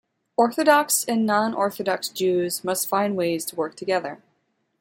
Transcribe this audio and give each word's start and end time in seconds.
Orthodox 0.35 1.05
and 1.05 1.27
non-Orthodox 1.27 2.09
Jews 2.09 2.63
must 2.63 2.87
find 2.89 3.15
ways 3.15 3.45
to 3.45 3.55
work 3.55 3.75
together. 3.75 4.19